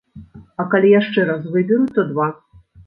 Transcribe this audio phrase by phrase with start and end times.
[0.63, 2.27] А калі яшчэ раз выберуць, то два.